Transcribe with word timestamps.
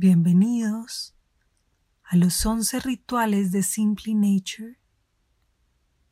Bienvenidos 0.00 1.16
a 2.04 2.14
los 2.14 2.46
11 2.46 2.78
rituales 2.78 3.50
de 3.50 3.64
Simply 3.64 4.14
Nature. 4.14 4.78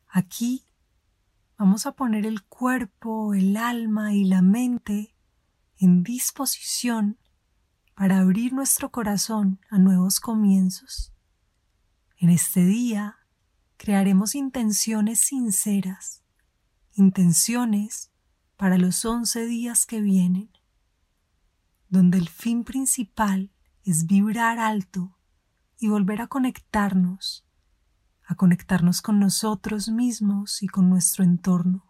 Aquí 0.09 0.65
vamos 1.57 1.85
a 1.85 1.93
poner 1.93 2.25
el 2.25 2.43
cuerpo, 2.43 3.33
el 3.33 3.55
alma 3.55 4.13
y 4.13 4.25
la 4.25 4.41
mente 4.41 5.15
en 5.77 6.03
disposición 6.03 7.17
para 7.95 8.19
abrir 8.19 8.51
nuestro 8.51 8.91
corazón 8.91 9.61
a 9.69 9.77
nuevos 9.77 10.19
comienzos. 10.19 11.13
En 12.17 12.29
este 12.29 12.65
día 12.65 13.15
crearemos 13.77 14.35
intenciones 14.35 15.19
sinceras, 15.19 16.23
intenciones 16.95 18.11
para 18.57 18.77
los 18.77 19.05
11 19.05 19.45
días 19.45 19.85
que 19.85 20.01
vienen, 20.01 20.51
donde 21.87 22.17
el 22.17 22.27
fin 22.27 22.65
principal 22.65 23.53
es 23.87 24.05
vibrar 24.05 24.59
alto 24.59 25.17
y 25.79 25.87
volver 25.87 26.21
a 26.21 26.27
conectarnos, 26.27 27.45
a 28.25 28.35
conectarnos 28.35 29.01
con 29.01 29.17
nosotros 29.17 29.87
mismos 29.87 30.61
y 30.61 30.67
con 30.67 30.89
nuestro 30.89 31.23
entorno, 31.23 31.85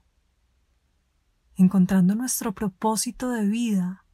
encontrando 1.55 2.13
nuestro 2.13 2.53
propósito 2.53 3.31
de 3.31 3.47
vida 3.47 4.05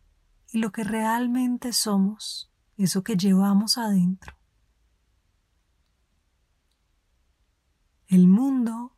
y 0.49 0.59
lo 0.59 0.71
que 0.71 0.85
realmente 0.85 1.73
somos, 1.73 2.49
eso 2.77 3.03
que 3.03 3.17
llevamos 3.17 3.77
adentro. 3.77 4.38
El 8.07 8.29
mundo 8.29 8.95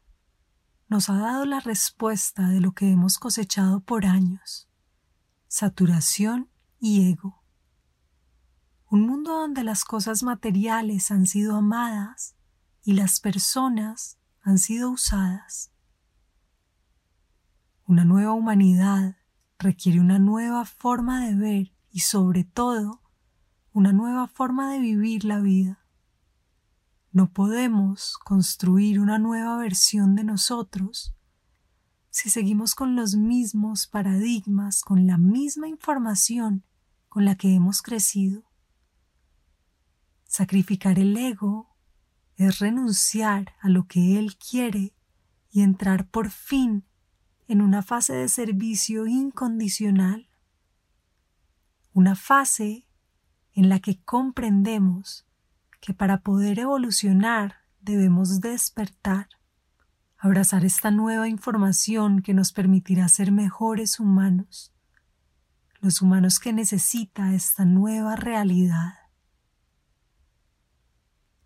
nos 0.89 1.09
ha 1.09 1.17
dado 1.17 1.45
la 1.45 1.59
respuesta 1.59 2.49
de 2.49 2.61
lo 2.61 2.73
que 2.73 2.91
hemos 2.91 3.17
cosechado 3.17 3.79
por 3.79 4.05
años, 4.05 4.69
saturación 5.47 6.51
y 6.79 7.09
ego 7.11 7.44
un 8.89 9.07
mundo 9.07 9.39
donde 9.39 9.63
las 9.63 9.83
cosas 9.83 10.23
materiales 10.23 11.11
han 11.11 11.25
sido 11.25 11.55
amadas 11.55 12.35
y 12.83 12.93
las 12.93 13.19
personas 13.19 14.17
han 14.41 14.59
sido 14.59 14.91
usadas. 14.91 15.71
Una 17.85 18.05
nueva 18.05 18.33
humanidad 18.33 19.17
requiere 19.57 19.99
una 19.99 20.19
nueva 20.19 20.65
forma 20.65 21.25
de 21.25 21.35
ver 21.35 21.73
y 21.91 22.01
sobre 22.01 22.43
todo 22.43 23.01
una 23.73 23.91
nueva 23.91 24.27
forma 24.27 24.71
de 24.71 24.79
vivir 24.79 25.25
la 25.25 25.39
vida. 25.39 25.79
No 27.11 27.31
podemos 27.31 28.17
construir 28.17 28.99
una 28.99 29.19
nueva 29.19 29.57
versión 29.57 30.15
de 30.15 30.23
nosotros 30.23 31.15
si 32.09 32.29
seguimos 32.29 32.75
con 32.75 32.95
los 32.95 33.15
mismos 33.15 33.87
paradigmas, 33.87 34.81
con 34.81 35.05
la 35.05 35.17
misma 35.17 35.67
información 35.67 36.63
con 37.09 37.25
la 37.25 37.35
que 37.35 37.53
hemos 37.53 37.81
crecido. 37.81 38.43
Sacrificar 40.37 40.99
el 40.99 41.15
ego 41.15 41.77
es 42.35 42.59
renunciar 42.59 43.53
a 43.61 43.69
lo 43.69 43.87
que 43.87 44.19
Él 44.19 44.35
quiere 44.35 44.93
y 45.49 45.61
entrar 45.61 46.09
por 46.09 46.29
fin 46.29 46.83
en 47.47 47.61
una 47.61 47.81
fase 47.81 48.11
de 48.11 48.27
servicio 48.27 49.07
incondicional, 49.07 50.27
una 51.93 52.17
fase 52.17 52.85
en 53.53 53.69
la 53.69 53.79
que 53.79 54.03
comprendemos 54.03 55.25
que 55.79 55.93
para 55.93 56.19
poder 56.19 56.59
evolucionar 56.59 57.61
debemos 57.79 58.41
despertar, 58.41 59.29
abrazar 60.17 60.65
esta 60.65 60.91
nueva 60.91 61.29
información 61.29 62.21
que 62.21 62.33
nos 62.33 62.51
permitirá 62.51 63.07
ser 63.07 63.31
mejores 63.31 64.01
humanos, 64.01 64.73
los 65.79 66.01
humanos 66.01 66.39
que 66.39 66.51
necesita 66.51 67.33
esta 67.33 67.63
nueva 67.63 68.17
realidad. 68.17 69.04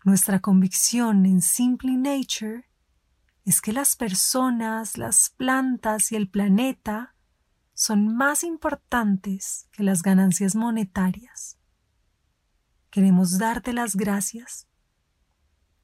Nuestra 0.02 0.40
convicción 0.40 1.26
en 1.26 1.42
Simply 1.42 1.96
Nature 1.96 2.70
es 3.44 3.60
que 3.60 3.72
las 3.72 3.96
personas, 3.96 4.96
las 4.96 5.30
plantas 5.36 6.10
y 6.12 6.16
el 6.16 6.30
planeta 6.30 7.14
son 7.74 8.14
más 8.14 8.42
importantes 8.42 9.68
que 9.72 9.82
las 9.82 10.02
ganancias 10.02 10.54
monetarias. 10.54 11.58
Queremos 12.90 13.38
darte 13.38 13.72
las 13.74 13.94
gracias. 13.94 14.68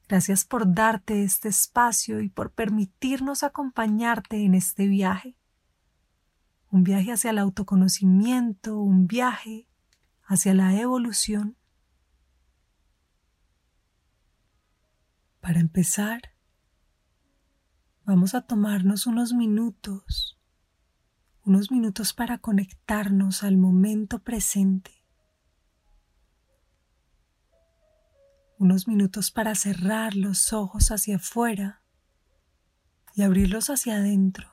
Gracias 0.07 0.45
por 0.45 0.73
darte 0.73 1.23
este 1.23 1.49
espacio 1.49 2.19
y 2.21 2.29
por 2.29 2.51
permitirnos 2.51 3.43
acompañarte 3.43 4.43
en 4.43 4.55
este 4.55 4.87
viaje. 4.87 5.37
Un 6.71 6.83
viaje 6.83 7.11
hacia 7.11 7.29
el 7.31 7.37
autoconocimiento, 7.37 8.79
un 8.79 9.05
viaje 9.05 9.67
hacia 10.23 10.53
la 10.53 10.73
evolución. 10.79 11.55
Para 15.47 15.61
empezar, 15.61 16.19
vamos 18.03 18.35
a 18.35 18.41
tomarnos 18.41 19.07
unos 19.07 19.31
minutos, 19.31 20.37
unos 21.45 21.71
minutos 21.71 22.11
para 22.11 22.39
conectarnos 22.39 23.43
al 23.43 23.55
momento 23.55 24.19
presente, 24.19 25.05
unos 28.59 28.89
minutos 28.89 29.31
para 29.31 29.55
cerrar 29.55 30.17
los 30.17 30.51
ojos 30.51 30.91
hacia 30.91 31.15
afuera 31.15 31.81
y 33.15 33.21
abrirlos 33.21 33.69
hacia 33.69 33.95
adentro. 33.95 34.49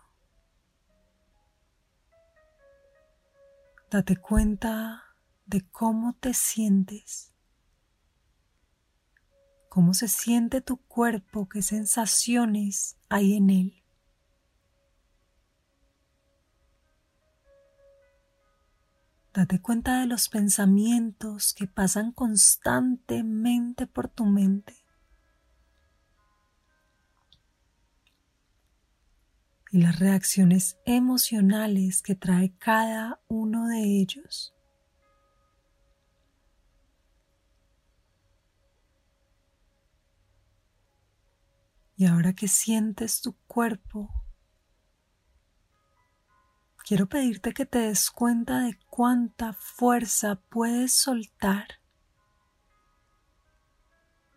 Date 3.91 4.17
cuenta 4.17 5.03
de 5.45 5.69
cómo 5.73 6.13
te 6.13 6.35
sientes 6.35 7.34
cómo 9.75 9.93
se 9.93 10.07
siente 10.07 10.61
tu 10.61 10.77
cuerpo, 10.77 11.49
qué 11.49 11.61
sensaciones 11.61 12.97
hay 13.09 13.35
en 13.35 13.51
él. 13.51 13.83
Date 19.33 19.61
cuenta 19.61 19.99
de 19.99 20.07
los 20.07 20.29
pensamientos 20.29 21.53
que 21.53 21.67
pasan 21.67 22.13
constantemente 22.13 23.89
por 23.89 24.07
tu 24.07 24.27
mente. 24.27 24.77
Y 29.73 29.83
las 29.83 29.99
reacciones 29.99 30.79
emocionales 30.85 32.01
que 32.01 32.15
trae 32.15 32.57
cada 32.59 33.21
uno 33.27 33.67
de 33.67 33.83
ellos. 33.83 34.55
Y 42.05 42.07
ahora 42.07 42.35
que 42.35 42.49
sientes 42.49 43.23
tu 43.23 43.33
cuerpo, 43.47 44.13
quiero 46.87 47.09
pedirte 47.09 47.55
que 47.55 47.65
te 47.65 47.79
des 47.79 48.11
cuenta 48.11 48.61
de 48.61 48.79
cuánta 48.91 49.55
fuerza 49.55 50.43
puedes 50.51 50.93
soltar. 50.93 51.67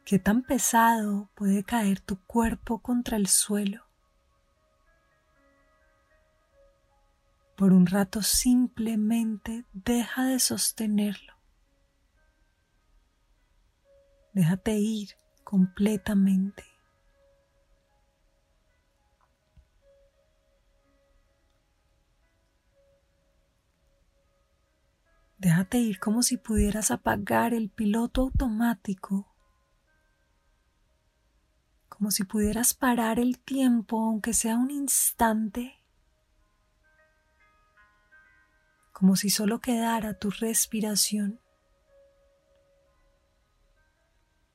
Qué 0.05 0.17
tan 0.17 0.43
pesado 0.43 1.29
puede 1.35 1.65
caer 1.65 1.99
tu 1.99 2.17
cuerpo 2.23 2.81
contra 2.81 3.17
el 3.17 3.27
suelo. 3.27 3.83
Por 7.57 7.73
un 7.73 7.85
rato 7.85 8.21
simplemente 8.21 9.65
deja 9.73 10.23
de 10.23 10.39
sostenerlo. 10.39 11.33
Déjate 14.31 14.77
ir 14.77 15.17
completamente. 15.43 16.76
Déjate 25.37 25.77
ir 25.77 25.99
como 25.99 26.23
si 26.23 26.37
pudieras 26.37 26.89
apagar 26.89 27.53
el 27.53 27.69
piloto 27.69 28.21
automático, 28.21 29.35
como 31.87 32.09
si 32.09 32.23
pudieras 32.23 32.73
parar 32.73 33.19
el 33.19 33.37
tiempo 33.39 33.99
aunque 33.99 34.33
sea 34.33 34.57
un 34.57 34.71
instante, 34.71 35.75
como 38.93 39.15
si 39.15 39.29
solo 39.29 39.61
quedara 39.61 40.17
tu 40.17 40.31
respiración. 40.31 41.39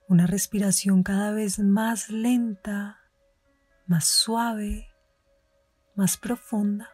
Una 0.08 0.26
respiración 0.26 1.04
cada 1.04 1.30
vez 1.30 1.60
más 1.60 2.10
lenta, 2.10 2.98
más 3.86 4.08
suave, 4.08 4.88
más 5.94 6.16
profunda. 6.16 6.90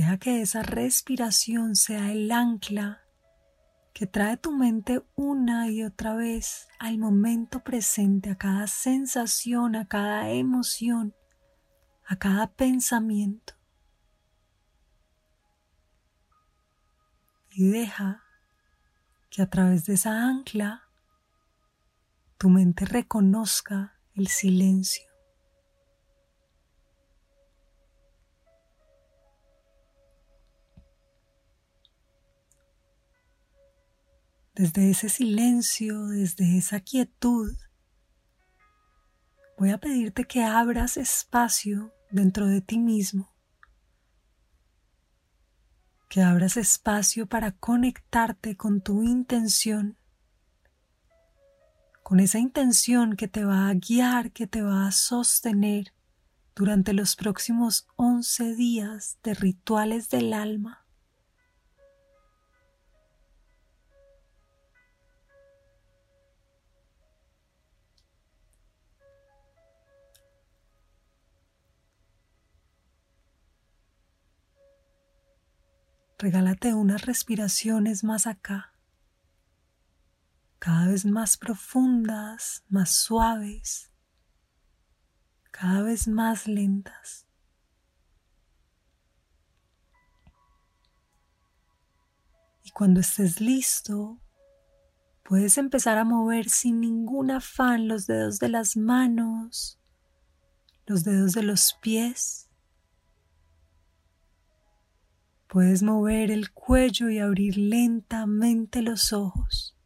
Deja 0.00 0.16
que 0.16 0.40
esa 0.40 0.62
respiración 0.62 1.76
sea 1.76 2.10
el 2.10 2.32
ancla 2.32 3.02
que 3.92 4.06
trae 4.06 4.38
tu 4.38 4.50
mente 4.50 5.04
una 5.14 5.68
y 5.68 5.82
otra 5.84 6.14
vez 6.14 6.68
al 6.78 6.96
momento 6.96 7.62
presente, 7.62 8.30
a 8.30 8.38
cada 8.38 8.66
sensación, 8.66 9.76
a 9.76 9.88
cada 9.88 10.30
emoción, 10.30 11.14
a 12.06 12.16
cada 12.16 12.46
pensamiento 12.46 13.52
y 17.50 17.68
deja 17.68 18.24
que 19.28 19.42
a 19.42 19.50
través 19.50 19.84
de 19.84 19.92
esa 19.92 20.26
ancla 20.26 20.88
tu 22.38 22.48
mente 22.48 22.86
reconozca 22.86 23.98
el 24.14 24.28
silencio. 24.28 25.09
Desde 34.60 34.90
ese 34.90 35.08
silencio, 35.08 36.08
desde 36.08 36.58
esa 36.58 36.80
quietud, 36.80 37.56
voy 39.56 39.70
a 39.70 39.78
pedirte 39.78 40.26
que 40.26 40.44
abras 40.44 40.98
espacio 40.98 41.94
dentro 42.10 42.46
de 42.46 42.60
ti 42.60 42.78
mismo, 42.78 43.34
que 46.10 46.20
abras 46.20 46.58
espacio 46.58 47.24
para 47.24 47.52
conectarte 47.52 48.58
con 48.58 48.82
tu 48.82 49.02
intención, 49.02 49.96
con 52.02 52.20
esa 52.20 52.38
intención 52.38 53.16
que 53.16 53.28
te 53.28 53.46
va 53.46 53.70
a 53.70 53.72
guiar, 53.72 54.30
que 54.30 54.46
te 54.46 54.60
va 54.60 54.86
a 54.86 54.92
sostener 54.92 55.94
durante 56.54 56.92
los 56.92 57.16
próximos 57.16 57.88
11 57.96 58.56
días 58.56 59.16
de 59.22 59.32
rituales 59.32 60.10
del 60.10 60.34
alma. 60.34 60.84
Regálate 76.20 76.74
unas 76.74 77.06
respiraciones 77.06 78.04
más 78.04 78.26
acá, 78.26 78.74
cada 80.58 80.86
vez 80.88 81.06
más 81.06 81.38
profundas, 81.38 82.62
más 82.68 82.90
suaves, 82.94 83.90
cada 85.50 85.80
vez 85.80 86.08
más 86.08 86.46
lentas. 86.46 87.26
Y 92.64 92.70
cuando 92.72 93.00
estés 93.00 93.40
listo, 93.40 94.20
puedes 95.24 95.56
empezar 95.56 95.96
a 95.96 96.04
mover 96.04 96.50
sin 96.50 96.80
ningún 96.82 97.30
afán 97.30 97.88
los 97.88 98.06
dedos 98.06 98.38
de 98.38 98.50
las 98.50 98.76
manos, 98.76 99.80
los 100.84 101.02
dedos 101.02 101.32
de 101.32 101.44
los 101.44 101.78
pies 101.80 102.49
Puedes 105.50 105.82
mover 105.82 106.30
el 106.30 106.52
cuello 106.52 107.10
y 107.10 107.18
abrir 107.18 107.56
lentamente 107.56 108.82
los 108.82 109.12
ojos, 109.12 109.76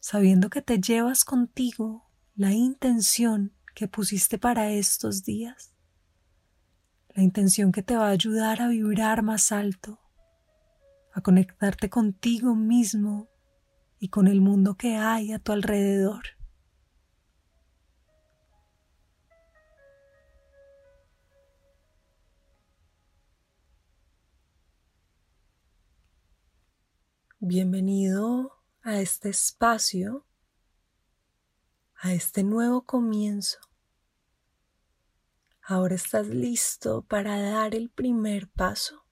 sabiendo 0.00 0.50
que 0.50 0.60
te 0.60 0.78
llevas 0.78 1.24
contigo 1.24 2.10
la 2.34 2.52
intención 2.52 3.54
que 3.74 3.88
pusiste 3.88 4.36
para 4.36 4.70
estos 4.72 5.24
días, 5.24 5.72
la 7.14 7.22
intención 7.22 7.72
que 7.72 7.82
te 7.82 7.96
va 7.96 8.08
a 8.08 8.10
ayudar 8.10 8.60
a 8.60 8.68
vibrar 8.68 9.22
más 9.22 9.50
alto, 9.50 9.98
a 11.14 11.22
conectarte 11.22 11.88
contigo 11.88 12.54
mismo 12.54 13.30
y 13.98 14.10
con 14.10 14.28
el 14.28 14.42
mundo 14.42 14.74
que 14.74 14.96
hay 14.96 15.32
a 15.32 15.38
tu 15.38 15.52
alrededor. 15.52 16.37
Bienvenido 27.50 28.58
a 28.82 29.00
este 29.00 29.30
espacio, 29.30 30.26
a 31.96 32.12
este 32.12 32.42
nuevo 32.42 32.82
comienzo. 32.82 33.58
Ahora 35.62 35.94
estás 35.94 36.26
listo 36.26 37.06
para 37.06 37.40
dar 37.40 37.74
el 37.74 37.88
primer 37.88 38.48
paso. 38.48 39.02